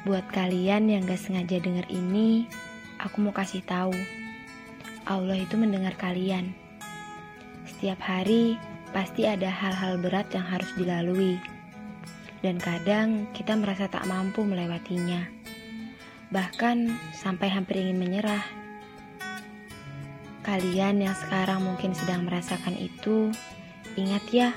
Buat 0.00 0.32
kalian 0.32 0.88
yang 0.88 1.04
gak 1.04 1.20
sengaja 1.20 1.60
denger 1.60 1.84
ini, 1.92 2.48
aku 2.96 3.20
mau 3.20 3.36
kasih 3.36 3.60
tahu. 3.60 3.92
Allah 5.04 5.36
itu 5.36 5.60
mendengar 5.60 5.92
kalian. 6.00 6.56
Setiap 7.68 8.00
hari 8.00 8.56
pasti 8.96 9.28
ada 9.28 9.52
hal-hal 9.52 10.00
berat 10.00 10.32
yang 10.32 10.48
harus 10.48 10.72
dilalui. 10.72 11.36
Dan 12.40 12.56
kadang 12.56 13.28
kita 13.36 13.52
merasa 13.52 13.92
tak 13.92 14.08
mampu 14.08 14.40
melewatinya. 14.40 15.28
Bahkan 16.32 16.88
sampai 17.12 17.52
hampir 17.52 17.84
ingin 17.84 18.00
menyerah. 18.00 18.40
Kalian 20.40 21.04
yang 21.04 21.12
sekarang 21.12 21.60
mungkin 21.60 21.92
sedang 21.92 22.24
merasakan 22.24 22.72
itu, 22.80 23.28
ingat 24.00 24.24
ya, 24.32 24.50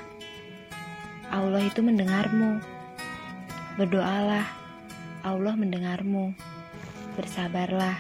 Allah 1.28 1.68
itu 1.68 1.84
mendengarmu. 1.84 2.64
Berdoalah, 3.76 4.63
Allah 5.24 5.56
mendengarmu. 5.56 6.36
Bersabarlah, 7.16 7.96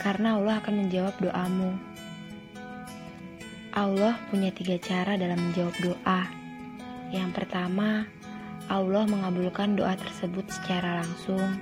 karena 0.00 0.40
Allah 0.40 0.64
akan 0.64 0.74
menjawab 0.88 1.12
doamu. 1.20 1.76
Allah 3.76 4.16
punya 4.32 4.48
tiga 4.56 4.80
cara 4.80 5.20
dalam 5.20 5.36
menjawab 5.36 5.76
doa. 5.84 6.24
Yang 7.12 7.30
pertama, 7.36 8.08
Allah 8.72 9.04
mengabulkan 9.04 9.76
doa 9.76 9.92
tersebut 9.92 10.48
secara 10.48 11.04
langsung. 11.04 11.60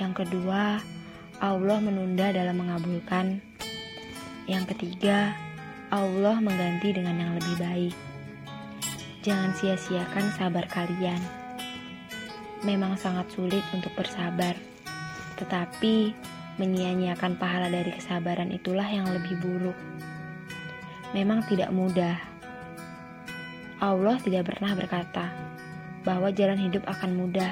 Yang 0.00 0.24
kedua, 0.24 0.80
Allah 1.36 1.78
menunda 1.84 2.32
dalam 2.32 2.64
mengabulkan. 2.64 3.44
Yang 4.48 4.72
ketiga, 4.72 5.36
Allah 5.92 6.40
mengganti 6.40 6.96
dengan 6.96 7.20
yang 7.20 7.32
lebih 7.36 7.56
baik. 7.60 7.96
Jangan 9.20 9.52
sia-siakan 9.52 10.32
sabar 10.40 10.64
kalian. 10.64 11.41
Memang 12.62 12.94
sangat 12.94 13.26
sulit 13.34 13.66
untuk 13.74 13.90
bersabar, 13.98 14.54
tetapi 15.34 16.14
menyia-nyiakan 16.62 17.34
pahala 17.34 17.66
dari 17.66 17.90
kesabaran 17.90 18.54
itulah 18.54 18.86
yang 18.86 19.10
lebih 19.10 19.34
buruk. 19.42 19.78
Memang 21.10 21.42
tidak 21.50 21.74
mudah. 21.74 22.16
Allah 23.82 24.16
tidak 24.22 24.46
pernah 24.46 24.78
berkata 24.78 25.26
bahwa 26.06 26.30
jalan 26.30 26.58
hidup 26.58 26.86
akan 26.86 27.18
mudah, 27.18 27.50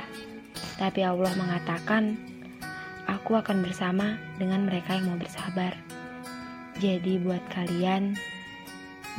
tapi 0.78 1.02
Allah 1.02 1.34
mengatakan, 1.34 2.14
"Aku 3.10 3.34
akan 3.34 3.66
bersama 3.66 4.14
dengan 4.38 4.62
mereka 4.62 4.94
yang 4.94 5.10
mau 5.10 5.18
bersabar." 5.18 5.74
Jadi, 6.80 7.20
buat 7.20 7.44
kalian, 7.52 8.16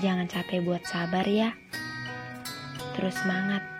jangan 0.01 0.25
capek 0.25 0.65
buat 0.65 0.81
sabar 0.87 1.27
ya. 1.27 1.53
Terus 2.97 3.13
semangat. 3.21 3.70